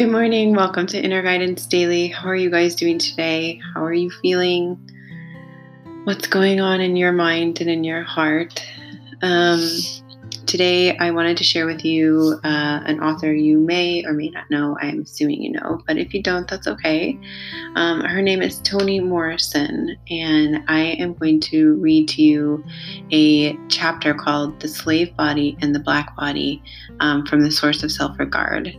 Good 0.00 0.12
morning. 0.12 0.54
Welcome 0.54 0.86
to 0.86 0.98
Inner 0.98 1.22
Guidance 1.22 1.66
Daily. 1.66 2.08
How 2.08 2.30
are 2.30 2.34
you 2.34 2.48
guys 2.48 2.74
doing 2.74 2.98
today? 2.98 3.60
How 3.74 3.84
are 3.84 3.92
you 3.92 4.10
feeling? 4.22 4.78
What's 6.04 6.26
going 6.26 6.58
on 6.58 6.80
in 6.80 6.96
your 6.96 7.12
mind 7.12 7.60
and 7.60 7.68
in 7.68 7.84
your 7.84 8.02
heart? 8.02 8.64
Um, 9.20 9.60
today, 10.46 10.96
I 10.96 11.10
wanted 11.10 11.36
to 11.36 11.44
share 11.44 11.66
with 11.66 11.84
you 11.84 12.40
uh, 12.42 12.80
an 12.86 13.00
author 13.00 13.30
you 13.30 13.58
may 13.58 14.02
or 14.06 14.14
may 14.14 14.30
not 14.30 14.50
know. 14.50 14.74
I'm 14.80 15.02
assuming 15.02 15.42
you 15.42 15.52
know, 15.52 15.82
but 15.86 15.98
if 15.98 16.14
you 16.14 16.22
don't, 16.22 16.48
that's 16.48 16.66
okay. 16.66 17.20
Um, 17.74 18.00
her 18.00 18.22
name 18.22 18.40
is 18.40 18.58
Toni 18.62 19.00
Morrison, 19.00 19.98
and 20.08 20.64
I 20.66 20.80
am 20.98 21.12
going 21.12 21.40
to 21.40 21.74
read 21.74 22.08
to 22.08 22.22
you 22.22 22.64
a 23.12 23.54
chapter 23.68 24.14
called 24.14 24.60
The 24.60 24.68
Slave 24.68 25.14
Body 25.14 25.58
and 25.60 25.74
the 25.74 25.80
Black 25.80 26.16
Body 26.16 26.62
um, 27.00 27.26
from 27.26 27.42
the 27.42 27.50
Source 27.50 27.82
of 27.82 27.92
Self 27.92 28.18
Regard. 28.18 28.74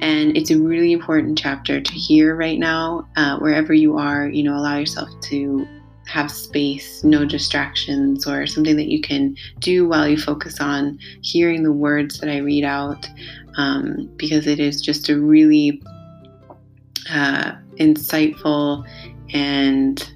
And 0.00 0.36
it's 0.36 0.50
a 0.50 0.58
really 0.58 0.92
important 0.92 1.38
chapter 1.38 1.80
to 1.80 1.92
hear 1.92 2.36
right 2.36 2.58
now. 2.58 3.08
Uh, 3.16 3.38
wherever 3.38 3.72
you 3.72 3.96
are, 3.96 4.28
you 4.28 4.42
know, 4.42 4.54
allow 4.54 4.78
yourself 4.78 5.08
to 5.22 5.66
have 6.06 6.30
space, 6.30 7.04
no 7.04 7.24
distractions, 7.24 8.26
or 8.26 8.46
something 8.46 8.76
that 8.76 8.88
you 8.88 9.00
can 9.00 9.36
do 9.58 9.86
while 9.86 10.08
you 10.08 10.16
focus 10.16 10.60
on 10.60 10.98
hearing 11.22 11.62
the 11.62 11.72
words 11.72 12.20
that 12.20 12.30
I 12.30 12.38
read 12.38 12.64
out, 12.64 13.06
um, 13.56 14.10
because 14.16 14.46
it 14.46 14.58
is 14.58 14.80
just 14.80 15.08
a 15.08 15.18
really 15.18 15.82
uh, 17.10 17.52
insightful 17.76 18.86
and 19.34 20.12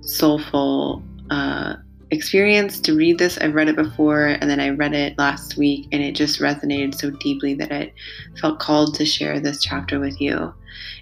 soulful 0.00 1.02
uh, 1.30 1.76
experience 2.10 2.80
to 2.80 2.96
read 2.96 3.18
this. 3.18 3.38
I've 3.38 3.54
read 3.54 3.68
it 3.68 3.76
before 3.76 4.26
and 4.26 4.50
then 4.50 4.60
I 4.60 4.70
read 4.70 4.94
it 4.94 5.16
last 5.18 5.56
week 5.56 5.88
and 5.92 6.02
it 6.02 6.12
just 6.12 6.40
resonated 6.40 6.94
so 6.94 7.10
deeply 7.10 7.54
that 7.54 7.72
I 7.72 7.92
felt 8.40 8.58
called 8.58 8.94
to 8.96 9.04
share 9.04 9.40
this 9.40 9.62
chapter 9.62 10.00
with 10.00 10.20
you. 10.20 10.52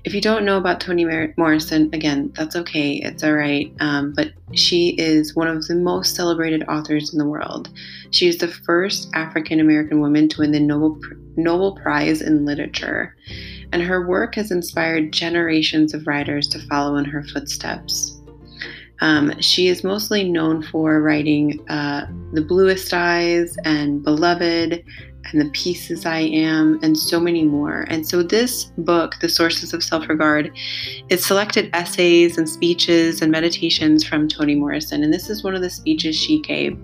If 0.05 0.15
you 0.15 0.21
don't 0.21 0.45
know 0.45 0.57
about 0.57 0.81
Toni 0.81 1.05
Morrison, 1.37 1.91
again, 1.93 2.33
that's 2.35 2.57
okay. 2.57 2.95
It's 2.95 3.23
all 3.23 3.35
right. 3.35 3.73
Um, 3.81 4.13
but 4.15 4.33
she 4.53 4.91
is 4.99 5.35
one 5.35 5.49
of 5.49 5.67
the 5.67 5.75
most 5.75 6.15
celebrated 6.15 6.65
authors 6.69 7.13
in 7.13 7.19
the 7.19 7.27
world. 7.27 7.69
She 8.11 8.29
is 8.29 8.39
the 8.39 8.49
first 8.49 9.11
African 9.15 9.61
American 9.61 10.01
woman 10.01 10.29
to 10.29 10.41
win 10.41 10.53
the 10.53 10.61
Nobel, 10.61 11.01
Nobel 11.37 11.77
Prize 11.77 12.23
in 12.23 12.45
Literature. 12.45 13.15
And 13.73 13.83
her 13.83 14.07
work 14.07 14.35
has 14.37 14.51
inspired 14.51 15.13
generations 15.13 15.93
of 15.93 16.07
writers 16.07 16.49
to 16.49 16.67
follow 16.69 16.97
in 16.97 17.05
her 17.05 17.23
footsteps. 17.23 18.18
Um, 19.01 19.41
she 19.41 19.69
is 19.69 19.85
mostly 19.85 20.25
known 20.25 20.63
for 20.63 21.01
writing 21.01 21.67
uh, 21.69 22.07
The 22.33 22.43
Bluest 22.43 22.93
Eyes 22.93 23.57
and 23.65 24.03
Beloved 24.03 24.85
and 25.25 25.41
The 25.41 25.51
Pieces 25.51 26.07
I 26.07 26.21
Am 26.21 26.79
and 26.83 26.99
so 26.99 27.21
many 27.21 27.45
more. 27.45 27.83
And 27.89 28.07
so, 28.07 28.23
this 28.23 28.65
book, 28.79 29.17
The 29.21 29.29
Sources 29.29 29.73
of 29.73 29.85
Self 29.85 30.09
Regard, 30.09 30.51
is 31.09 31.25
selected 31.25 31.71
essays 31.75 32.39
and 32.39 32.49
speeches 32.49 33.23
and 33.23 33.31
meditations 33.31 34.05
from 34.05 34.29
Toni 34.29 34.55
Morrison. 34.55 35.03
And 35.03 35.13
this 35.13 35.31
is 35.31 35.45
one 35.45 35.55
of 35.55 35.63
the 35.63 35.71
speeches 35.71 36.17
she 36.17 36.41
gave. 36.41 36.79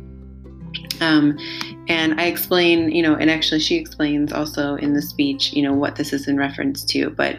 Um, 1.00 1.36
and 1.88 2.20
I 2.20 2.26
explain, 2.26 2.90
you 2.90 3.02
know, 3.02 3.14
and 3.14 3.30
actually 3.30 3.60
she 3.60 3.76
explains 3.76 4.32
also 4.32 4.76
in 4.76 4.94
the 4.94 5.02
speech, 5.02 5.52
you 5.52 5.62
know, 5.62 5.72
what 5.72 5.96
this 5.96 6.12
is 6.12 6.28
in 6.28 6.36
reference 6.36 6.84
to. 6.86 7.10
But 7.10 7.38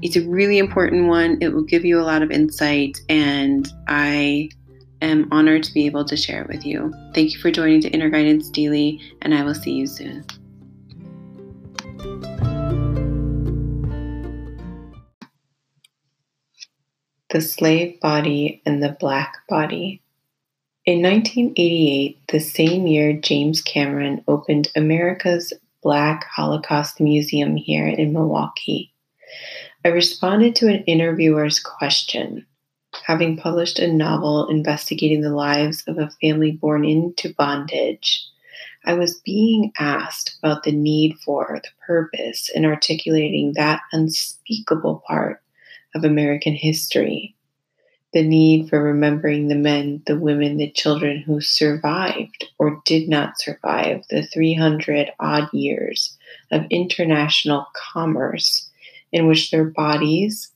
it's 0.00 0.16
a 0.16 0.28
really 0.28 0.58
important 0.58 1.08
one. 1.08 1.38
It 1.40 1.52
will 1.52 1.64
give 1.64 1.84
you 1.84 2.00
a 2.00 2.02
lot 2.02 2.22
of 2.22 2.30
insight, 2.30 3.00
and 3.08 3.68
I 3.88 4.50
am 5.02 5.28
honored 5.32 5.64
to 5.64 5.74
be 5.74 5.86
able 5.86 6.04
to 6.04 6.16
share 6.16 6.42
it 6.42 6.48
with 6.48 6.64
you. 6.64 6.92
Thank 7.14 7.32
you 7.32 7.40
for 7.40 7.50
joining 7.50 7.80
the 7.80 7.90
Inner 7.90 8.10
Guidance 8.10 8.48
Daily, 8.50 9.00
and 9.22 9.34
I 9.34 9.42
will 9.42 9.54
see 9.54 9.72
you 9.72 9.86
soon. 9.86 10.24
The 17.30 17.40
Slave 17.40 18.00
Body 18.00 18.62
and 18.64 18.82
the 18.82 18.96
Black 18.98 19.34
Body. 19.48 20.00
In 20.86 21.02
1988, 21.02 22.18
the 22.28 22.40
same 22.40 22.86
year 22.86 23.12
James 23.12 23.60
Cameron 23.60 24.24
opened 24.26 24.68
America's 24.74 25.52
Black 25.82 26.24
Holocaust 26.24 27.00
Museum 27.00 27.56
here 27.56 27.86
in 27.86 28.14
Milwaukee, 28.14 28.94
I 29.88 29.90
responded 29.90 30.54
to 30.56 30.68
an 30.68 30.84
interviewer's 30.84 31.58
question. 31.60 32.44
Having 33.06 33.38
published 33.38 33.78
a 33.78 33.90
novel 33.90 34.46
investigating 34.48 35.22
the 35.22 35.34
lives 35.34 35.82
of 35.88 35.96
a 35.96 36.10
family 36.20 36.50
born 36.50 36.84
into 36.84 37.32
bondage, 37.32 38.22
I 38.84 38.92
was 38.92 39.22
being 39.24 39.72
asked 39.78 40.36
about 40.42 40.64
the 40.64 40.72
need 40.72 41.16
for, 41.24 41.58
the 41.62 41.70
purpose 41.86 42.50
in 42.54 42.66
articulating 42.66 43.54
that 43.54 43.80
unspeakable 43.90 45.04
part 45.06 45.40
of 45.94 46.04
American 46.04 46.52
history. 46.52 47.34
The 48.12 48.22
need 48.22 48.68
for 48.68 48.82
remembering 48.82 49.48
the 49.48 49.54
men, 49.54 50.02
the 50.04 50.18
women, 50.18 50.58
the 50.58 50.70
children 50.70 51.22
who 51.22 51.40
survived 51.40 52.46
or 52.58 52.82
did 52.84 53.08
not 53.08 53.40
survive 53.40 54.04
the 54.10 54.26
300 54.26 55.12
odd 55.18 55.48
years 55.54 56.14
of 56.50 56.66
international 56.68 57.66
commerce 57.74 58.67
in 59.12 59.26
which 59.26 59.50
their 59.50 59.64
bodies, 59.64 60.50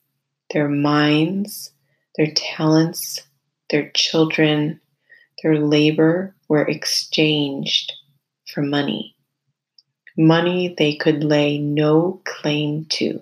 their 0.53 0.69
minds, 0.69 1.73
their 2.17 2.33
talents, 2.35 3.23
their 3.71 3.91
children, 3.95 4.81
their 5.43 5.59
labor 5.59 6.35
were 6.49 6.69
exchanged 6.69 7.93
for 8.47 8.63
money. 8.63 9.17
Money 10.17 10.75
they 10.77 10.95
could 10.95 11.25
lay 11.25 11.59
no 11.59 12.21
claim 12.25 12.85
to. 12.91 13.21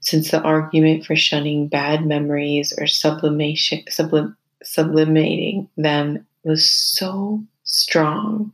Since 0.00 0.30
the 0.30 0.40
argument 0.40 1.04
for 1.04 1.14
shunning 1.14 1.68
bad 1.68 2.06
memories 2.06 2.72
or 2.78 2.86
sublimation, 2.86 3.84
sublim, 3.88 4.34
sublimating 4.62 5.68
them 5.76 6.26
was 6.44 6.68
so 6.68 7.44
strong, 7.64 8.52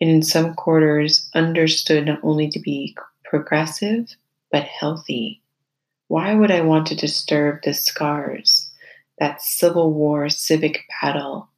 and 0.00 0.10
in 0.10 0.22
some 0.22 0.54
quarters 0.54 1.28
understood 1.34 2.06
not 2.06 2.20
only 2.22 2.48
to 2.50 2.60
be 2.60 2.96
progressive, 3.24 4.14
but 4.50 4.64
healthy. 4.64 5.42
Why 6.08 6.34
would 6.34 6.50
I 6.50 6.60
want 6.60 6.86
to 6.88 6.96
disturb 6.96 7.62
the 7.62 7.72
scars, 7.72 8.70
that 9.18 9.42
Civil 9.42 9.92
War 9.92 10.28
civic 10.28 10.82
battle, 11.00 11.48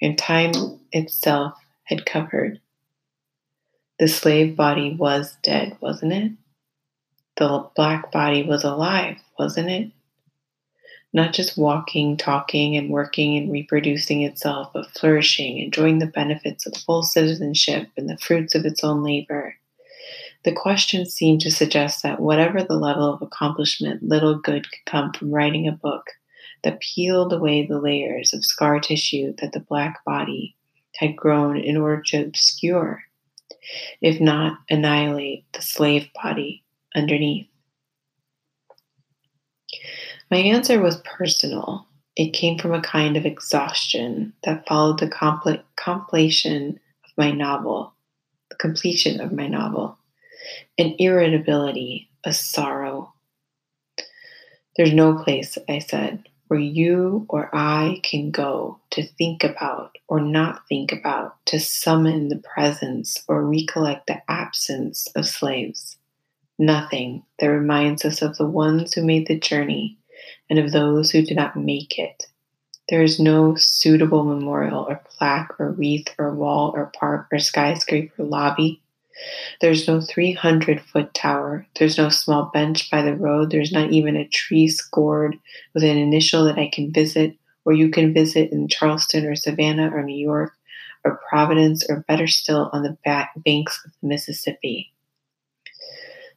and 0.00 0.18
time 0.18 0.52
itself 0.90 1.54
had 1.84 2.06
covered? 2.06 2.60
The 3.98 4.08
slave 4.08 4.56
body 4.56 4.96
was 4.98 5.36
dead, 5.42 5.76
wasn't 5.80 6.12
it? 6.12 6.32
The 7.36 7.68
black 7.76 8.10
body 8.10 8.42
was 8.42 8.64
alive, 8.64 9.18
wasn't 9.38 9.70
it? 9.70 9.90
Not 11.12 11.32
just 11.32 11.58
walking, 11.58 12.16
talking, 12.16 12.76
and 12.76 12.90
working 12.90 13.36
and 13.36 13.52
reproducing 13.52 14.22
itself, 14.22 14.72
but 14.72 14.90
flourishing, 14.90 15.58
enjoying 15.58 15.98
the 15.98 16.06
benefits 16.06 16.66
of 16.66 16.74
full 16.76 17.02
citizenship 17.02 17.88
and 17.96 18.08
the 18.08 18.16
fruits 18.16 18.54
of 18.54 18.64
its 18.64 18.82
own 18.82 19.04
labor. 19.04 19.54
The 20.44 20.52
question 20.52 21.06
seemed 21.06 21.40
to 21.42 21.52
suggest 21.52 22.02
that 22.02 22.18
whatever 22.18 22.64
the 22.64 22.76
level 22.76 23.14
of 23.14 23.22
accomplishment, 23.22 24.02
little 24.02 24.34
good 24.34 24.68
could 24.70 24.84
come 24.86 25.12
from 25.12 25.30
writing 25.30 25.68
a 25.68 25.72
book 25.72 26.10
that 26.64 26.80
peeled 26.80 27.32
away 27.32 27.64
the 27.64 27.78
layers 27.78 28.32
of 28.32 28.44
scar 28.44 28.80
tissue 28.80 29.34
that 29.38 29.52
the 29.52 29.60
black 29.60 30.04
body 30.04 30.56
had 30.96 31.16
grown 31.16 31.56
in 31.56 31.76
order 31.76 32.02
to 32.02 32.24
obscure, 32.24 33.04
if 34.00 34.20
not 34.20 34.58
annihilate, 34.68 35.44
the 35.52 35.62
slave 35.62 36.08
body 36.20 36.64
underneath. 36.94 37.46
My 40.28 40.38
answer 40.38 40.80
was 40.80 41.02
personal. 41.02 41.86
It 42.16 42.32
came 42.32 42.58
from 42.58 42.74
a 42.74 42.82
kind 42.82 43.16
of 43.16 43.24
exhaustion 43.24 44.32
that 44.42 44.66
followed 44.66 44.98
the 44.98 45.08
compl- 45.08 45.62
completion 45.76 46.80
of 47.04 47.10
my 47.16 47.30
novel, 47.30 47.94
the 48.50 48.56
completion 48.56 49.20
of 49.20 49.32
my 49.32 49.46
novel 49.46 49.98
an 50.78 50.94
irritability, 50.98 52.10
a 52.24 52.32
sorrow. 52.32 53.12
There's 54.76 54.92
no 54.92 55.22
place, 55.22 55.58
I 55.68 55.80
said, 55.80 56.28
where 56.48 56.60
you 56.60 57.26
or 57.28 57.48
I 57.54 58.00
can 58.02 58.30
go 58.30 58.78
to 58.90 59.06
think 59.06 59.44
about 59.44 59.96
or 60.08 60.20
not 60.20 60.68
think 60.68 60.92
about, 60.92 61.36
to 61.46 61.60
summon 61.60 62.28
the 62.28 62.42
presence 62.54 63.22
or 63.28 63.46
recollect 63.46 64.06
the 64.06 64.22
absence 64.30 65.08
of 65.16 65.26
slaves. 65.26 65.96
Nothing 66.58 67.22
that 67.38 67.46
reminds 67.46 68.04
us 68.04 68.20
of 68.20 68.36
the 68.36 68.46
ones 68.46 68.92
who 68.92 69.02
made 69.02 69.26
the 69.26 69.38
journey 69.38 69.98
and 70.50 70.58
of 70.58 70.72
those 70.72 71.10
who 71.10 71.22
did 71.22 71.36
not 71.36 71.56
make 71.56 71.98
it. 71.98 72.26
There 72.88 73.02
is 73.02 73.18
no 73.18 73.54
suitable 73.54 74.24
memorial 74.24 74.84
or 74.88 75.02
plaque 75.16 75.58
or 75.58 75.72
wreath 75.72 76.14
or 76.18 76.34
wall 76.34 76.72
or 76.74 76.92
park 76.98 77.28
or 77.32 77.38
skyscraper 77.38 78.24
lobby 78.24 78.81
there's 79.60 79.86
no 79.86 80.00
300 80.00 80.80
foot 80.80 81.12
tower. 81.14 81.66
There's 81.78 81.98
no 81.98 82.08
small 82.08 82.50
bench 82.52 82.90
by 82.90 83.02
the 83.02 83.16
road. 83.16 83.50
There's 83.50 83.72
not 83.72 83.90
even 83.90 84.16
a 84.16 84.28
tree 84.28 84.68
scored 84.68 85.38
with 85.74 85.84
an 85.84 85.98
initial 85.98 86.44
that 86.44 86.58
I 86.58 86.70
can 86.72 86.92
visit 86.92 87.36
or 87.64 87.72
you 87.72 87.90
can 87.90 88.12
visit 88.12 88.50
in 88.50 88.68
Charleston 88.68 89.24
or 89.26 89.36
Savannah 89.36 89.90
or 89.94 90.02
New 90.02 90.16
York 90.16 90.52
or 91.04 91.20
Providence 91.28 91.84
or 91.88 92.04
better 92.08 92.26
still 92.26 92.70
on 92.72 92.82
the 92.82 92.96
banks 93.44 93.80
of 93.84 93.92
the 94.00 94.08
Mississippi. 94.08 94.92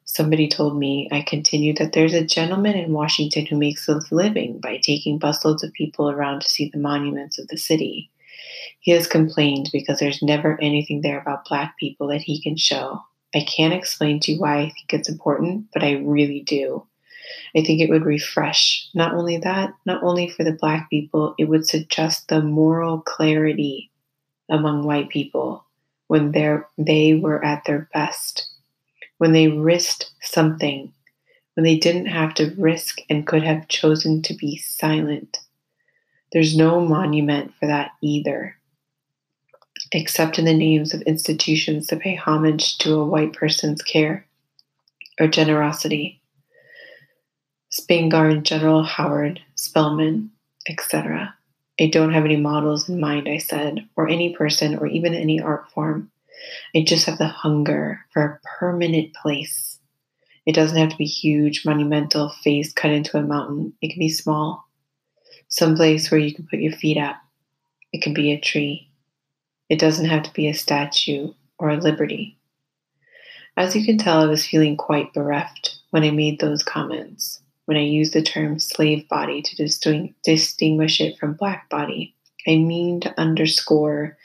Somebody 0.05 0.47
told 0.47 0.77
me, 0.77 1.09
I 1.11 1.21
continued, 1.21 1.77
that 1.77 1.93
there's 1.93 2.13
a 2.13 2.23
gentleman 2.23 2.75
in 2.75 2.93
Washington 2.93 3.47
who 3.47 3.57
makes 3.57 3.87
a 3.89 3.99
living 4.11 4.59
by 4.59 4.77
taking 4.77 5.19
busloads 5.19 5.63
of 5.63 5.73
people 5.73 6.09
around 6.09 6.41
to 6.41 6.47
see 6.47 6.69
the 6.69 6.77
monuments 6.77 7.39
of 7.39 7.47
the 7.47 7.57
city. 7.57 8.09
He 8.79 8.91
has 8.91 9.07
complained 9.07 9.69
because 9.71 9.99
there's 9.99 10.21
never 10.21 10.59
anything 10.61 11.01
there 11.01 11.19
about 11.19 11.45
Black 11.45 11.75
people 11.77 12.07
that 12.07 12.21
he 12.21 12.41
can 12.41 12.57
show. 12.57 13.01
I 13.33 13.41
can't 13.41 13.73
explain 13.73 14.19
to 14.21 14.33
you 14.33 14.39
why 14.39 14.57
I 14.59 14.63
think 14.65 14.93
it's 14.93 15.09
important, 15.09 15.67
but 15.73 15.83
I 15.83 15.93
really 15.93 16.41
do. 16.41 16.85
I 17.55 17.63
think 17.63 17.81
it 17.81 17.89
would 17.89 18.05
refresh. 18.05 18.87
Not 18.93 19.13
only 19.13 19.37
that, 19.37 19.73
not 19.85 20.03
only 20.03 20.29
for 20.29 20.43
the 20.43 20.53
Black 20.53 20.89
people, 20.89 21.35
it 21.37 21.45
would 21.45 21.67
suggest 21.67 22.27
the 22.27 22.41
moral 22.41 23.01
clarity 23.01 23.91
among 24.49 24.83
white 24.83 25.09
people 25.09 25.65
when 26.07 26.31
they 26.77 27.15
were 27.15 27.43
at 27.43 27.63
their 27.65 27.89
best 27.93 28.47
when 29.17 29.31
they 29.31 29.47
risked 29.47 30.11
something, 30.21 30.91
when 31.55 31.63
they 31.63 31.77
didn't 31.77 32.07
have 32.07 32.33
to 32.35 32.53
risk 32.57 32.99
and 33.09 33.27
could 33.27 33.43
have 33.43 33.67
chosen 33.67 34.21
to 34.23 34.33
be 34.33 34.57
silent. 34.57 35.39
There's 36.31 36.57
no 36.57 36.81
monument 36.81 37.53
for 37.59 37.67
that 37.67 37.91
either, 38.01 38.54
except 39.95 40.37
in 40.37 40.45
the 40.45 40.53
names 40.53 40.93
of 40.93 41.01
institutions 41.03 41.87
that 41.87 42.01
pay 42.01 42.15
homage 42.15 42.77
to 42.79 42.99
a 42.99 43.05
white 43.05 43.33
person's 43.33 43.81
care 43.81 44.25
or 45.19 45.27
generosity. 45.27 46.21
Spingarn, 47.71 48.43
General 48.43 48.83
Howard, 48.83 49.41
Spelman, 49.55 50.31
etc. 50.67 51.33
I 51.79 51.87
don't 51.87 52.13
have 52.13 52.25
any 52.25 52.35
models 52.35 52.89
in 52.89 52.99
mind, 52.99 53.27
I 53.27 53.37
said, 53.37 53.87
or 53.95 54.07
any 54.07 54.35
person 54.35 54.77
or 54.77 54.87
even 54.87 55.13
any 55.13 55.39
art 55.41 55.69
form. 55.71 56.11
I 56.75 56.83
just 56.83 57.05
have 57.05 57.17
the 57.17 57.27
hunger 57.27 58.01
for 58.11 58.23
a 58.23 58.39
permanent 58.59 59.13
place. 59.13 59.79
It 60.45 60.55
doesn't 60.55 60.77
have 60.77 60.89
to 60.89 60.97
be 60.97 61.05
huge, 61.05 61.65
monumental, 61.65 62.29
face 62.43 62.71
cut 62.71 62.91
into 62.91 63.17
a 63.17 63.21
mountain. 63.21 63.73
It 63.81 63.91
can 63.91 63.99
be 63.99 64.09
small. 64.09 64.67
Some 65.47 65.75
place 65.75 66.11
where 66.11 66.19
you 66.19 66.33
can 66.33 66.47
put 66.47 66.59
your 66.59 66.73
feet 66.73 66.97
up. 66.97 67.15
It 67.93 68.01
can 68.01 68.13
be 68.13 68.31
a 68.31 68.39
tree. 68.39 68.89
It 69.69 69.79
doesn't 69.79 70.09
have 70.09 70.23
to 70.23 70.33
be 70.33 70.47
a 70.47 70.53
statue 70.53 71.33
or 71.57 71.69
a 71.69 71.77
liberty. 71.77 72.37
As 73.57 73.75
you 73.75 73.85
can 73.85 73.97
tell, 73.97 74.21
I 74.21 74.25
was 74.25 74.45
feeling 74.45 74.75
quite 74.75 75.13
bereft 75.13 75.77
when 75.91 76.03
I 76.03 76.11
made 76.11 76.39
those 76.39 76.61
comments, 76.61 77.39
when 77.65 77.77
I 77.77 77.81
used 77.81 78.13
the 78.13 78.21
term 78.21 78.59
slave 78.59 79.07
body 79.07 79.41
to 79.41 80.03
distinguish 80.23 81.01
it 81.01 81.17
from 81.17 81.33
black 81.33 81.69
body. 81.69 82.13
I 82.47 82.57
mean 82.57 82.99
to 83.01 83.19
underscore 83.19 84.17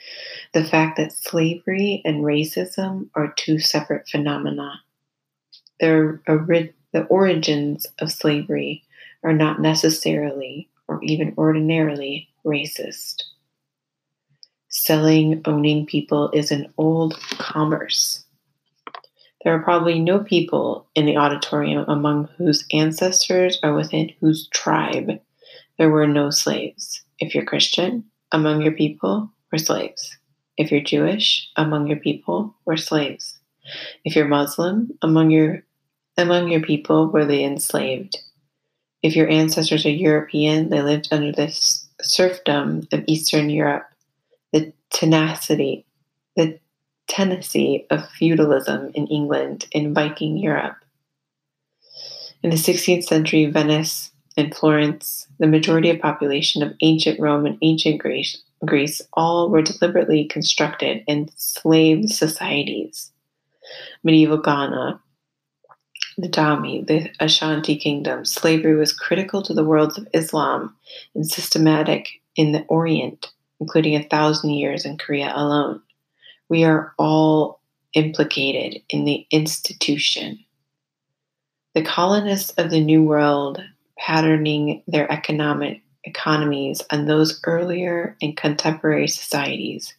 the 0.53 0.63
fact 0.63 0.97
that 0.97 1.13
slavery 1.13 2.01
and 2.05 2.23
racism 2.23 3.09
are 3.15 3.33
two 3.35 3.57
separate 3.57 4.07
phenomena. 4.07 4.81
The, 5.79 6.19
the 6.93 7.03
origins 7.05 7.87
of 7.99 8.11
slavery 8.11 8.83
are 9.23 9.33
not 9.33 9.61
necessarily 9.61 10.69
or 10.87 11.01
even 11.03 11.33
ordinarily 11.37 12.29
racist. 12.45 13.23
Selling, 14.71 15.41
owning 15.45 15.85
people 15.85 16.31
is 16.31 16.49
an 16.49 16.73
old 16.77 17.19
commerce. 17.37 18.23
There 19.43 19.53
are 19.53 19.63
probably 19.63 19.99
no 19.99 20.19
people 20.19 20.87
in 20.95 21.05
the 21.05 21.17
auditorium 21.17 21.83
among 21.89 22.29
whose 22.37 22.63
ancestors 22.71 23.59
or 23.63 23.73
within 23.73 24.11
whose 24.21 24.47
tribe 24.47 25.19
there 25.77 25.89
were 25.89 26.07
no 26.07 26.29
slaves. 26.29 27.03
If 27.19 27.35
you're 27.35 27.43
Christian, 27.43 28.05
among 28.31 28.61
your 28.61 28.71
people 28.71 29.29
were 29.51 29.57
slaves. 29.57 30.17
If 30.57 30.71
you're 30.71 30.81
Jewish, 30.81 31.49
among 31.57 31.87
your 31.87 31.97
people 31.97 32.55
were 32.65 32.77
slaves. 32.77 33.39
If 34.05 34.15
you're 34.15 34.27
Muslim, 34.27 34.91
among 35.01 35.31
your 35.31 35.63
among 36.17 36.49
your 36.49 36.61
people 36.61 37.07
were 37.07 37.25
the 37.25 37.43
enslaved. 37.43 38.17
If 39.01 39.15
your 39.15 39.27
ancestors 39.27 39.85
are 39.85 39.89
European, 39.89 40.69
they 40.69 40.81
lived 40.81 41.09
under 41.11 41.31
the 41.31 41.49
serfdom 42.01 42.87
of 42.91 43.03
Eastern 43.07 43.49
Europe, 43.49 43.90
the 44.51 44.73
tenacity, 44.89 45.85
the 46.35 46.59
tenacity 47.07 47.85
of 47.89 48.09
feudalism 48.09 48.91
in 48.93 49.07
England 49.07 49.67
in 49.71 49.93
Viking 49.93 50.37
Europe. 50.37 50.77
In 52.43 52.49
the 52.49 52.55
16th 52.55 53.03
century, 53.03 53.45
Venice 53.45 54.11
and 54.37 54.55
Florence, 54.55 55.27
the 55.39 55.47
majority 55.47 55.89
of 55.89 55.99
population 55.99 56.63
of 56.63 56.73
ancient 56.81 57.19
Rome 57.19 57.45
and 57.45 57.57
ancient 57.61 57.99
Greece, 57.99 58.41
Greece 58.65 59.01
all 59.13 59.49
were 59.49 59.61
deliberately 59.61 60.25
constructed 60.25 61.03
in 61.07 61.29
slave 61.35 62.09
societies. 62.09 63.11
Medieval 64.03 64.37
Ghana, 64.37 64.99
the 66.17 66.27
Dahomey, 66.27 66.83
the 66.83 67.09
Ashanti 67.19 67.75
kingdom, 67.75 68.25
slavery 68.25 68.75
was 68.75 68.93
critical 68.93 69.41
to 69.43 69.53
the 69.53 69.63
worlds 69.63 69.97
of 69.97 70.07
Islam 70.13 70.75
and 71.15 71.29
systematic 71.29 72.07
in 72.35 72.51
the 72.51 72.63
Orient, 72.67 73.31
including 73.61 73.95
a 73.95 74.03
thousand 74.09 74.49
years 74.49 74.85
in 74.85 74.97
Korea 74.97 75.31
alone. 75.33 75.81
We 76.49 76.65
are 76.65 76.93
all 76.97 77.61
implicated 77.93 78.81
in 78.89 79.05
the 79.05 79.25
institution. 79.31 80.39
The 81.75 81.83
colonists 81.83 82.51
of 82.57 82.69
the 82.69 82.81
New 82.81 83.03
World 83.03 83.63
patterning 83.97 84.83
their 84.87 85.09
economic 85.09 85.81
economies 86.03 86.81
on 86.91 87.05
those 87.05 87.39
earlier 87.45 88.17
and 88.21 88.35
contemporary 88.35 89.07
societies 89.07 89.93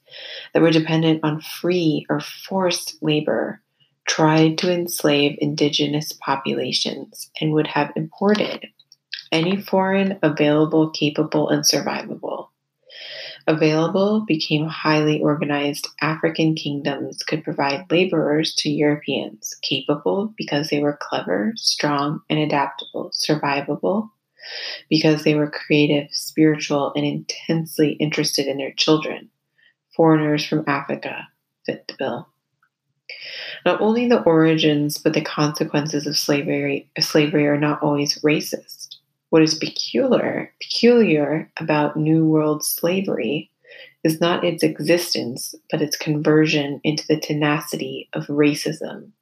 that 0.52 0.60
were 0.60 0.72
dependent 0.72 1.20
on 1.22 1.40
free 1.40 2.04
or 2.10 2.20
forced 2.20 3.00
labor 3.00 3.62
tried 4.08 4.58
to 4.58 4.72
enslave 4.72 5.38
indigenous 5.40 6.12
populations 6.12 7.30
and 7.40 7.52
would 7.52 7.68
have 7.68 7.92
imported 7.94 8.66
any 9.30 9.56
foreign 9.56 10.18
available, 10.22 10.90
capable, 10.90 11.48
and 11.48 11.62
survivable. 11.62 12.31
Available 13.48 14.24
became 14.26 14.66
highly 14.66 15.20
organized 15.20 15.88
African 16.00 16.54
kingdoms 16.54 17.22
could 17.24 17.42
provide 17.42 17.90
laborers 17.90 18.54
to 18.56 18.70
Europeans, 18.70 19.56
capable 19.62 20.32
because 20.36 20.68
they 20.68 20.80
were 20.80 20.98
clever, 21.00 21.52
strong, 21.56 22.20
and 22.30 22.38
adaptable, 22.38 23.10
survivable 23.12 24.10
because 24.88 25.24
they 25.24 25.34
were 25.34 25.50
creative, 25.50 26.08
spiritual, 26.12 26.92
and 26.94 27.04
intensely 27.04 27.92
interested 27.92 28.46
in 28.46 28.58
their 28.58 28.72
children. 28.72 29.30
Foreigners 29.96 30.44
from 30.44 30.64
Africa 30.66 31.28
fit 31.66 31.86
the 31.88 31.94
bill. 31.98 32.28
Not 33.64 33.80
only 33.80 34.08
the 34.08 34.22
origins, 34.22 34.98
but 34.98 35.14
the 35.14 35.20
consequences 35.20 36.06
of 36.06 36.16
slavery, 36.16 36.88
slavery 36.98 37.46
are 37.46 37.58
not 37.58 37.82
always 37.82 38.18
racist. 38.22 38.91
What 39.32 39.40
is 39.40 39.54
peculiar, 39.54 40.52
peculiar 40.60 41.50
about 41.56 41.96
New 41.96 42.26
World 42.26 42.62
slavery 42.62 43.50
is 44.04 44.20
not 44.20 44.44
its 44.44 44.62
existence, 44.62 45.54
but 45.70 45.80
its 45.80 45.96
conversion 45.96 46.82
into 46.84 47.06
the 47.06 47.18
tenacity 47.18 48.10
of 48.12 48.26
racism. 48.26 49.12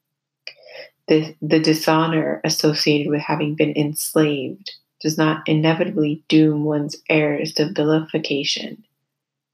The, 1.07 1.37
the 1.41 1.61
dishonor 1.61 2.41
associated 2.43 3.09
with 3.09 3.21
having 3.21 3.55
been 3.55 3.73
enslaved 3.77 4.73
does 5.01 5.17
not 5.17 5.49
inevitably 5.49 6.25
doom 6.27 6.65
one's 6.65 6.97
heirs 7.09 7.55
to 7.55 7.71
vilification, 7.73 8.83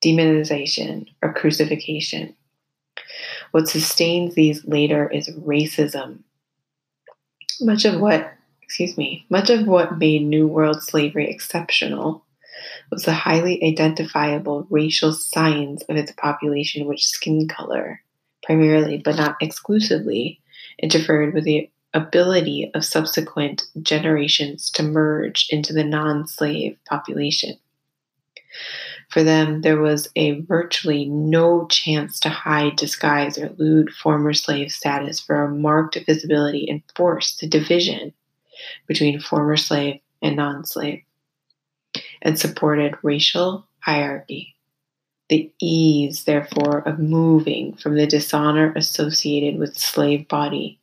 demonization, 0.03 1.07
or 1.21 1.35
crucifixion. 1.35 2.35
What 3.51 3.69
sustains 3.69 4.35
these 4.35 4.65
later 4.65 5.07
is 5.11 5.29
racism. 5.29 6.21
Much 7.61 7.85
of 7.85 8.01
what, 8.01 8.36
excuse 8.67 8.99
me, 8.99 9.25
much 9.31 9.49
of 9.49 9.65
what 9.65 9.97
made 9.97 10.27
New 10.27 10.49
World 10.49 10.83
slavery 10.83 11.31
exceptional 11.31 12.25
was 12.91 13.05
the 13.05 13.15
highly 13.15 13.63
identifiable 13.63 14.67
racial 14.71 15.13
signs 15.13 15.85
of 15.85 15.97
its 15.97 16.11
population, 16.13 16.87
which 16.87 17.07
skin 17.07 17.47
color, 17.47 18.03
primarily 18.43 18.99
but 18.99 19.15
not 19.15 19.37
exclusively, 19.41 20.41
interfered 20.81 21.33
with 21.33 21.45
the 21.45 21.71
ability 21.95 22.69
of 22.75 22.85
subsequent 22.85 23.63
generations 23.83 24.69
to 24.71 24.83
merge 24.83 25.47
into 25.51 25.73
the 25.73 25.85
non 25.85 26.27
slave 26.27 26.77
population. 26.89 27.57
For 29.11 29.23
them, 29.23 29.61
there 29.61 29.81
was 29.81 30.09
a 30.17 30.41
virtually 30.41 31.05
no 31.05 31.69
chance 31.69 32.19
to 32.21 32.31
hide, 32.31 32.75
disguise, 32.75 33.39
or 33.39 33.47
elude 33.47 33.91
former 33.91 34.35
slave 34.35 34.73
status 34.73 35.21
for 35.21 35.45
a 35.45 35.55
marked 35.55 35.97
visibility 36.05 36.69
and 36.69 36.83
the 36.97 37.47
division 37.49 38.13
between 38.87 39.21
former 39.21 39.57
slave 39.57 40.01
and 40.23 40.37
non 40.37 40.65
slave, 40.65 41.03
and 42.23 42.39
supported 42.39 42.95
racial 43.03 43.67
hierarchy. 43.81 44.55
The 45.29 45.51
ease, 45.61 46.25
therefore, 46.25 46.87
of 46.89 46.99
moving 46.99 47.75
from 47.75 47.97
the 47.97 48.07
dishonor 48.07 48.73
associated 48.77 49.59
with 49.59 49.77
slave 49.77 50.29
body 50.29 50.79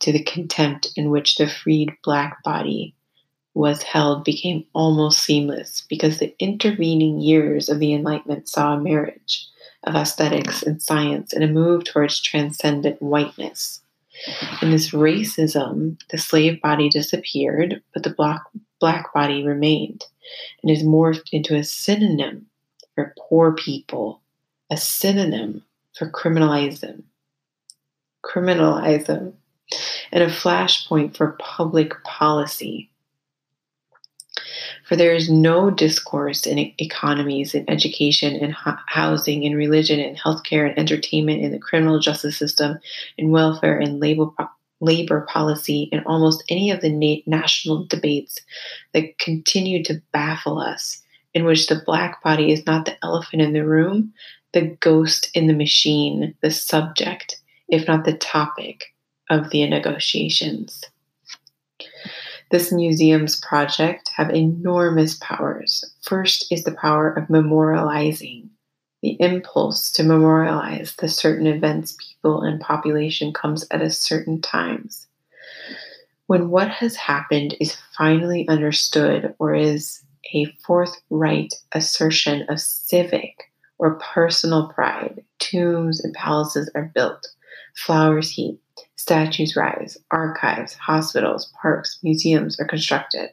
to 0.00 0.12
the 0.12 0.22
contempt 0.22 0.88
in 0.96 1.10
which 1.10 1.36
the 1.36 1.48
freed 1.48 1.96
black 2.04 2.42
body 2.44 2.94
was 3.54 3.82
held 3.82 4.24
became 4.24 4.64
almost 4.72 5.18
seamless 5.20 5.84
because 5.88 6.18
the 6.18 6.34
intervening 6.38 7.20
years 7.20 7.68
of 7.68 7.78
the 7.78 7.92
Enlightenment 7.92 8.48
saw 8.48 8.74
a 8.74 8.80
marriage 8.80 9.46
of 9.84 9.94
aesthetics 9.94 10.62
and 10.62 10.80
science 10.80 11.32
and 11.32 11.44
a 11.44 11.48
move 11.48 11.84
towards 11.84 12.20
transcendent 12.20 13.00
whiteness. 13.02 13.81
In 14.60 14.70
this 14.70 14.90
racism, 14.90 16.00
the 16.10 16.18
slave 16.18 16.60
body 16.60 16.88
disappeared, 16.88 17.82
but 17.94 18.02
the 18.02 18.10
black, 18.10 18.42
black 18.80 19.12
body 19.12 19.42
remained 19.42 20.04
and 20.62 20.70
is 20.70 20.82
morphed 20.82 21.28
into 21.32 21.56
a 21.56 21.64
synonym 21.64 22.46
for 22.94 23.14
poor 23.18 23.52
people, 23.52 24.20
a 24.70 24.76
synonym 24.76 25.62
for 25.96 26.10
criminalism, 26.10 27.02
criminalism, 28.24 29.32
and 30.12 30.22
a 30.22 30.28
flashpoint 30.28 31.16
for 31.16 31.38
public 31.40 31.92
policy. 32.04 32.91
For 34.84 34.96
there 34.96 35.14
is 35.14 35.30
no 35.30 35.70
discourse 35.70 36.46
in 36.46 36.58
economies, 36.78 37.54
in 37.54 37.68
education, 37.68 38.34
in 38.34 38.54
housing, 38.86 39.44
in 39.44 39.56
religion, 39.56 40.00
in 40.00 40.16
healthcare, 40.16 40.70
in 40.70 40.78
entertainment, 40.78 41.42
in 41.42 41.52
the 41.52 41.58
criminal 41.58 41.98
justice 41.98 42.36
system, 42.36 42.78
in 43.16 43.30
welfare, 43.30 43.78
in 43.78 44.00
labor, 44.00 44.26
labor 44.80 45.22
policy, 45.22 45.88
in 45.92 46.00
almost 46.04 46.42
any 46.48 46.70
of 46.70 46.80
the 46.80 46.90
na- 46.90 47.22
national 47.26 47.86
debates 47.86 48.40
that 48.92 49.18
continue 49.18 49.82
to 49.84 50.02
baffle 50.12 50.58
us, 50.58 51.02
in 51.34 51.44
which 51.44 51.68
the 51.68 51.82
black 51.86 52.22
body 52.22 52.52
is 52.52 52.66
not 52.66 52.84
the 52.84 52.96
elephant 53.04 53.42
in 53.42 53.52
the 53.52 53.66
room, 53.66 54.12
the 54.52 54.76
ghost 54.80 55.30
in 55.34 55.46
the 55.46 55.54
machine, 55.54 56.34
the 56.42 56.50
subject, 56.50 57.40
if 57.68 57.86
not 57.88 58.04
the 58.04 58.16
topic 58.16 58.94
of 59.30 59.50
the 59.50 59.66
negotiations. 59.68 60.84
This 62.52 62.70
museum's 62.70 63.40
project 63.40 64.10
have 64.14 64.28
enormous 64.28 65.16
powers. 65.22 65.82
First 66.02 66.52
is 66.52 66.64
the 66.64 66.74
power 66.74 67.10
of 67.10 67.28
memorializing, 67.28 68.50
the 69.00 69.16
impulse 69.20 69.90
to 69.92 70.02
memorialize 70.02 70.94
the 70.96 71.08
certain 71.08 71.46
events, 71.46 71.96
people, 71.98 72.42
and 72.42 72.60
population 72.60 73.32
comes 73.32 73.66
at 73.70 73.80
a 73.80 73.88
certain 73.88 74.42
times. 74.42 75.06
When 76.26 76.50
what 76.50 76.68
has 76.68 76.94
happened 76.94 77.56
is 77.58 77.78
finally 77.96 78.46
understood 78.48 79.34
or 79.38 79.54
is 79.54 80.02
a 80.34 80.44
forthright 80.62 81.54
assertion 81.72 82.42
of 82.50 82.60
civic 82.60 83.50
or 83.78 83.94
personal 83.94 84.68
pride, 84.68 85.24
tombs 85.38 86.04
and 86.04 86.12
palaces 86.12 86.70
are 86.74 86.92
built, 86.94 87.26
flowers 87.74 88.30
heaped, 88.30 88.61
Statues 89.02 89.56
rise, 89.56 89.98
archives, 90.12 90.74
hospitals, 90.74 91.52
parks, 91.60 91.98
museums 92.04 92.60
are 92.60 92.64
constructed. 92.64 93.30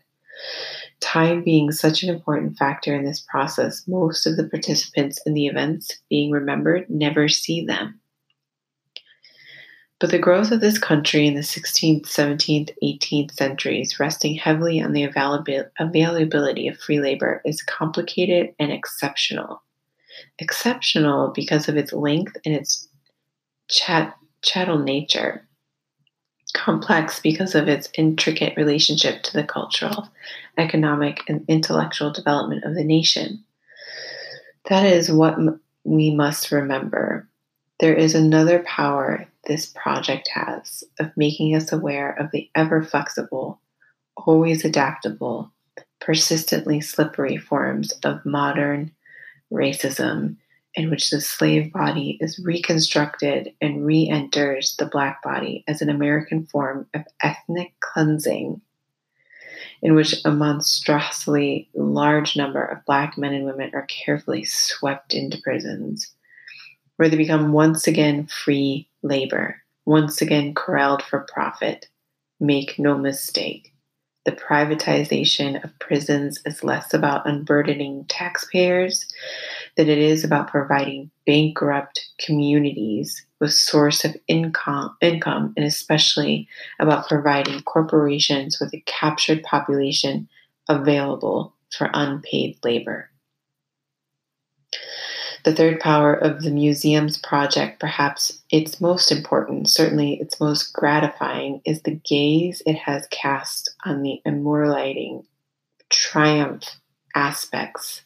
Time 1.00 1.44
being 1.44 1.72
such 1.72 2.02
an 2.02 2.10
important 2.10 2.58
factor 2.58 2.96
in 2.96 3.06
this 3.06 3.20
process, 3.20 3.88
most 3.88 4.26
of 4.26 4.36
the 4.36 4.50
participants 4.50 5.22
in 5.28 5.36
the 5.36 5.46
events 5.46 6.00
being 6.10 6.32
remembered 6.32 6.90
never 6.90 7.28
see 7.28 7.64
them. 7.64 8.00
But 10.00 10.10
the 10.10 10.18
growth 10.18 10.52
of 10.52 10.60
this 10.60 10.80
country 10.80 11.28
in 11.28 11.36
the 11.36 11.42
16th, 11.42 12.08
17th, 12.08 12.72
18th 12.84 13.34
centuries, 13.34 14.00
resting 14.00 14.34
heavily 14.34 14.82
on 14.82 14.94
the 14.94 15.04
availability 15.04 16.68
of 16.68 16.80
free 16.80 17.00
labor, 17.00 17.44
is 17.46 17.62
complicated 17.62 18.56
and 18.58 18.72
exceptional. 18.72 19.62
Exceptional 20.40 21.32
because 21.36 21.70
of 21.70 21.78
its 21.78 21.94
length 21.94 22.36
and 22.44 22.56
its 22.56 22.88
chat, 23.68 24.16
chattel 24.42 24.80
nature 24.80 25.46
complex 26.54 27.20
because 27.20 27.56
of 27.56 27.68
its 27.68 27.90
intricate 27.94 28.56
relationship 28.58 29.24
to 29.24 29.34
the 29.34 29.44
cultural, 29.44 30.10
economic, 30.58 31.22
and 31.28 31.46
intellectual 31.48 32.12
development 32.12 32.64
of 32.64 32.76
the 32.76 32.84
nation. 32.84 33.44
That 34.70 34.86
is 34.86 35.12
what 35.12 35.34
m- 35.34 35.60
we 35.84 36.14
must 36.14 36.52
remember. 36.52 37.28
There 37.80 37.94
is 37.94 38.16
another 38.16 38.60
power 38.60 39.28
this 39.46 39.68
project 39.68 40.30
has 40.34 40.84
of 41.00 41.16
making 41.16 41.56
us 41.56 41.72
aware 41.72 42.12
of 42.12 42.32
the 42.32 42.50
ever 42.56 42.84
flexible, 42.84 43.60
always 44.16 44.66
adaptable, 44.66 45.52
persistently 46.00 46.82
slippery 46.82 47.38
forms 47.38 47.92
of 48.04 48.26
modern 48.26 48.92
racism 49.52 50.38
in 50.76 50.90
which 50.90 51.10
the 51.10 51.22
slave 51.22 51.72
body 51.74 52.18
is 52.22 52.40
reconstructed 52.40 53.54
and 53.62 53.86
re 53.86 54.08
enters 54.08 54.76
the 54.78 54.86
black 54.86 55.22
body 55.24 55.64
as 55.68 55.82
an 55.82 55.90
American 55.90 56.46
form 56.46 56.88
of 56.94 57.04
ethnic 57.22 57.74
cleansing, 57.80 58.62
in 59.82 59.96
which 59.96 60.16
a 60.26 60.32
monstrously 60.32 61.70
large 61.74 62.36
number 62.36 62.64
of 62.64 62.86
black 62.86 63.18
men 63.18 63.34
and 63.34 63.46
women 63.46 63.72
are 63.74 63.88
carefully 63.88 64.44
swept 64.44 65.14
into 65.14 65.42
prisons, 65.42 66.14
where 66.98 67.10
they 67.10 67.18
become 67.18 67.52
once 67.52 67.88
again 67.88 68.28
free 68.28 68.88
labor, 69.02 69.62
once 69.86 70.22
again 70.22 70.54
corralled 70.54 71.02
for 71.02 71.26
profit. 71.32 71.88
Make 72.40 72.80
no 72.80 72.98
mistake 72.98 73.74
the 74.30 74.36
privatization 74.36 75.64
of 75.64 75.78
prisons 75.80 76.40
is 76.46 76.64
less 76.64 76.94
about 76.94 77.28
unburdening 77.28 78.06
taxpayers 78.10 79.08
than 79.80 79.88
it 79.88 79.98
is 79.98 80.26
about 80.26 80.50
providing 80.50 81.10
bankrupt 81.26 82.06
communities 82.18 83.26
with 83.40 83.54
source 83.54 84.04
of 84.04 84.14
income, 84.28 84.94
income 85.00 85.54
and 85.56 85.66
especially 85.66 86.50
about 86.82 87.08
providing 87.08 87.62
corporations 87.62 88.60
with 88.60 88.74
a 88.74 88.84
captured 88.86 89.42
population 89.42 90.28
available 90.68 91.56
for 91.72 91.90
unpaid 91.94 92.58
labor. 92.62 93.10
The 95.46 95.56
third 95.56 95.80
power 95.80 96.14
of 96.14 96.42
the 96.42 96.52
museum's 96.52 97.18
project, 97.18 97.80
perhaps 97.80 98.42
its 98.52 98.82
most 98.82 99.14
important, 99.14 99.70
certainly 99.70 100.16
its 100.16 100.42
most 100.42 100.74
gratifying, 100.74 101.62
is 101.64 101.84
the 101.84 102.02
gaze 102.06 102.62
it 102.66 102.76
has 102.76 103.08
cast 103.12 103.74
on 103.86 104.02
the 104.02 104.20
immortalizing 104.26 105.24
triumph 105.90 106.66
aspects 107.16 108.02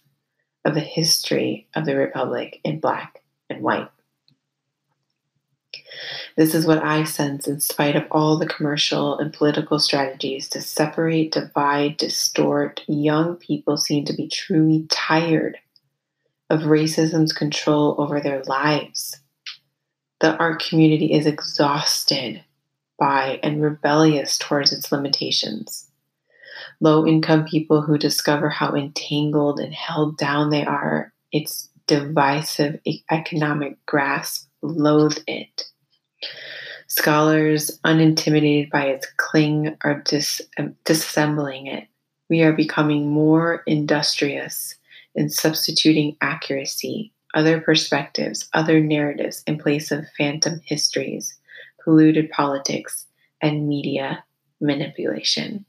of 0.66 0.74
the 0.74 0.80
history 0.80 1.68
of 1.76 1.86
the 1.86 1.96
Republic 1.96 2.60
in 2.64 2.80
black 2.80 3.22
and 3.50 3.62
white. 3.62 3.90
This 6.36 6.56
is 6.56 6.66
what 6.66 6.84
I 6.84 7.04
sense 7.04 7.48
in 7.48 7.60
spite 7.60 7.96
of 7.96 8.06
all 8.10 8.38
the 8.38 8.48
commercial 8.48 9.18
and 9.20 9.32
political 9.32 9.78
strategies 9.78 10.50
to 10.50 10.62
separate, 10.62 11.32
divide, 11.32 11.98
distort. 11.98 12.82
Young 12.88 13.36
people 13.36 13.78
seem 13.78 14.06
to 14.06 14.14
be 14.14 14.28
truly 14.28 14.88
tired 14.90 15.58
of 16.50 16.62
racism's 16.62 17.34
control 17.34 17.96
over 18.00 18.20
their 18.20 18.44
lives. 18.44 19.20
The 20.20 20.36
art 20.38 20.64
community 20.64 21.14
is 21.14 21.26
exhausted 21.26 22.44
by 22.98 23.40
and 23.44 23.62
rebellious 23.62 24.38
towards 24.38 24.72
its 24.72 24.92
limitations. 24.92 25.90
Low 26.84 27.08
income 27.08 27.46
people 27.46 27.82
who 27.82 27.98
discover 27.98 28.50
how 28.50 28.76
entangled 28.76 29.62
and 29.62 29.74
held 29.74 30.18
down 30.18 30.50
they 30.50 30.66
are, 30.66 31.14
its 31.32 31.70
divisive 31.88 32.78
economic 33.10 33.78
grasp 33.86 34.50
loathe 34.62 35.18
it. 35.26 35.64
Scholars, 36.88 37.80
unintimidated 37.86 38.70
by 38.70 38.88
its 38.88 39.08
cling, 39.16 39.78
are 39.86 40.02
dis- 40.02 40.42
um, 40.58 40.76
disassembling 40.84 41.74
it. 41.74 41.88
We 42.30 42.42
are 42.42 42.52
becoming 42.52 43.10
more 43.10 43.64
industrious 43.66 44.76
in 45.16 45.30
substituting 45.30 46.18
accuracy, 46.20 47.14
other 47.34 47.62
perspectives, 47.62 48.50
other 48.52 48.82
narratives 48.82 49.42
in 49.48 49.58
place 49.58 49.90
of 49.90 50.06
phantom 50.18 50.60
histories, 50.66 51.34
polluted 51.82 52.30
politics, 52.32 53.06
and 53.42 53.70
media 53.70 54.26
manipulation. 54.60 55.66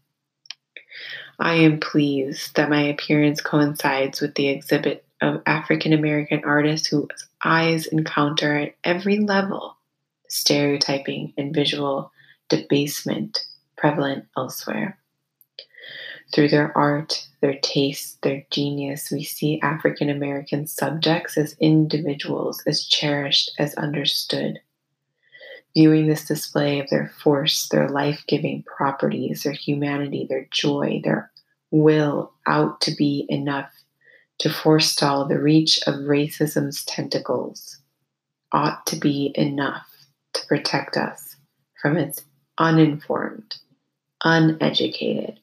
I 1.38 1.55
am 1.55 1.81
pleased 1.81 2.55
that 2.57 2.71
my 2.71 2.83
appearance 2.83 3.41
coincides 3.41 4.21
with 4.21 4.35
the 4.35 4.49
exhibit 4.49 5.05
of 5.21 5.43
African 5.47 5.93
American 5.93 6.43
artists 6.45 6.87
whose 6.87 7.09
eyes 7.45 7.87
encounter 7.87 8.57
at 8.57 8.75
every 8.85 9.19
level 9.19 9.76
stereotyping 10.29 11.33
and 11.37 11.55
visual 11.55 12.12
debasement 12.49 13.45
prevalent 13.76 14.26
elsewhere. 14.37 14.99
Through 16.33 16.49
their 16.49 16.76
art, 16.76 17.29
their 17.41 17.59
taste, 17.62 18.23
their 18.23 18.45
genius, 18.50 19.11
we 19.11 19.23
see 19.23 19.61
African 19.61 20.11
American 20.11 20.67
subjects 20.67 21.37
as 21.37 21.57
individuals, 21.61 22.62
as 22.67 22.85
cherished, 22.85 23.53
as 23.59 23.75
understood. 23.75 24.61
Viewing 25.75 26.07
this 26.07 26.25
display 26.25 26.78
of 26.78 26.88
their 26.88 27.11
force, 27.23 27.69
their 27.69 27.88
life 27.88 28.23
giving 28.28 28.62
properties, 28.62 29.43
their 29.43 29.52
humanity, 29.52 30.26
their 30.28 30.47
joy, 30.50 31.00
their 31.02 31.31
will 31.71 32.33
out 32.47 32.81
to 32.81 32.95
be 32.95 33.26
enough 33.28 33.71
to 34.38 34.49
forestall 34.49 35.26
the 35.26 35.40
reach 35.40 35.81
of 35.87 35.95
racism's 35.95 36.85
tentacles 36.85 37.78
ought 38.52 38.87
to 38.87 38.97
be 38.97 39.33
enough 39.35 39.87
to 40.35 40.47
protect 40.47 40.97
us 40.97 41.37
from 41.83 41.97
its 41.97 42.25
uninformed, 42.59 43.57
uneducated, 44.23 45.40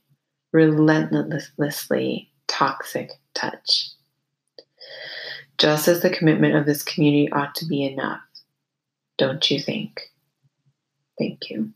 relentlessly 0.54 2.32
toxic 2.48 3.12
touch. 3.34 3.90
Just 5.58 5.88
as 5.88 6.02
the 6.02 6.10
commitment 6.10 6.56
of 6.56 6.66
this 6.66 6.84
community 6.84 7.32
ought 7.32 7.54
to 7.56 7.66
be 7.66 7.84
enough, 7.84 8.22
don't 9.18 9.52
you 9.52 9.60
think? 9.60 10.11
Thank 11.22 11.52
you. 11.52 11.74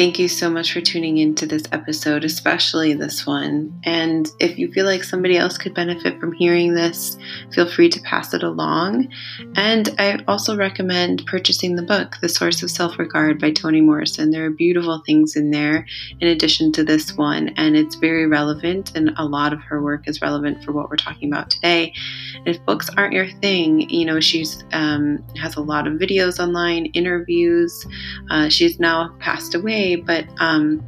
Thank 0.00 0.18
you 0.18 0.28
so 0.28 0.48
much 0.48 0.72
for 0.72 0.80
tuning 0.80 1.18
into 1.18 1.44
this 1.44 1.64
episode, 1.72 2.24
especially 2.24 2.94
this 2.94 3.26
one. 3.26 3.78
And 3.84 4.26
if 4.40 4.58
you 4.58 4.72
feel 4.72 4.86
like 4.86 5.04
somebody 5.04 5.36
else 5.36 5.58
could 5.58 5.74
benefit 5.74 6.18
from 6.18 6.32
hearing 6.32 6.72
this, 6.72 7.18
feel 7.52 7.68
free 7.68 7.90
to 7.90 8.00
pass 8.00 8.32
it 8.32 8.42
along. 8.42 9.12
And 9.56 9.94
I 9.98 10.24
also 10.26 10.56
recommend 10.56 11.26
purchasing 11.26 11.76
the 11.76 11.82
book, 11.82 12.16
The 12.22 12.30
Source 12.30 12.62
of 12.62 12.70
Self 12.70 12.98
Regard 12.98 13.38
by 13.38 13.50
Toni 13.50 13.82
Morrison. 13.82 14.30
There 14.30 14.46
are 14.46 14.50
beautiful 14.50 15.02
things 15.04 15.36
in 15.36 15.50
there 15.50 15.84
in 16.18 16.28
addition 16.28 16.72
to 16.72 16.82
this 16.82 17.14
one, 17.18 17.50
and 17.58 17.76
it's 17.76 17.96
very 17.96 18.26
relevant, 18.26 18.96
and 18.96 19.12
a 19.18 19.26
lot 19.26 19.52
of 19.52 19.60
her 19.60 19.82
work 19.82 20.08
is 20.08 20.22
relevant 20.22 20.64
for 20.64 20.72
what 20.72 20.88
we're 20.88 20.96
talking 20.96 21.30
about 21.30 21.50
today. 21.50 21.92
And 22.36 22.48
if 22.48 22.64
books 22.64 22.88
aren't 22.96 23.12
your 23.12 23.28
thing, 23.42 23.90
you 23.90 24.06
know, 24.06 24.18
she's 24.18 24.64
um, 24.72 25.22
has 25.36 25.56
a 25.56 25.60
lot 25.60 25.86
of 25.86 25.98
videos 25.98 26.42
online, 26.42 26.86
interviews. 26.86 27.84
Uh, 28.30 28.48
she's 28.48 28.80
now 28.80 29.14
passed 29.18 29.54
but 29.96 30.26
um, 30.38 30.84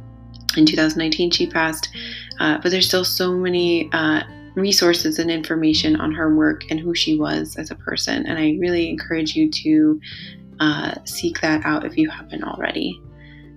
in 0.57 0.65
2019 0.65 1.31
she 1.31 1.47
passed. 1.47 1.89
Uh, 2.39 2.57
but 2.61 2.71
there's 2.71 2.87
still 2.87 3.05
so 3.05 3.33
many 3.33 3.89
uh, 3.93 4.21
resources 4.55 5.19
and 5.19 5.31
information 5.31 5.95
on 5.95 6.11
her 6.11 6.35
work 6.35 6.63
and 6.69 6.79
who 6.79 6.93
she 6.93 7.17
was 7.17 7.55
as 7.57 7.71
a 7.71 7.75
person. 7.75 8.25
And 8.25 8.37
I 8.37 8.57
really 8.59 8.89
encourage 8.89 9.35
you 9.35 9.49
to 9.49 10.01
uh, 10.59 10.95
seek 11.05 11.41
that 11.41 11.65
out 11.65 11.85
if 11.85 11.97
you 11.97 12.09
haven't 12.09 12.43
already. 12.43 12.99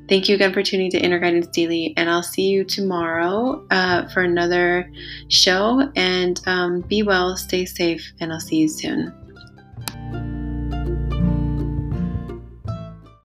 Thank 0.08 0.28
you 0.28 0.36
again 0.36 0.52
for 0.52 0.62
tuning 0.62 0.90
to 0.92 0.98
Inner 0.98 1.18
Guidance 1.18 1.48
Daily, 1.48 1.92
and 1.96 2.08
I'll 2.08 2.22
see 2.22 2.46
you 2.46 2.62
tomorrow 2.62 3.66
uh, 3.72 4.08
for 4.10 4.22
another 4.22 4.90
show. 5.28 5.90
And 5.96 6.40
um, 6.46 6.82
be 6.82 7.02
well, 7.02 7.36
stay 7.36 7.64
safe, 7.64 8.12
and 8.20 8.32
I'll 8.32 8.38
see 8.38 8.56
you 8.56 8.68
soon. 8.68 9.25